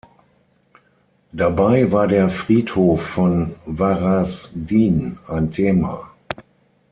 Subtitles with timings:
[1.31, 6.09] Dabei war der Friedhof von Varaždin ein Thema.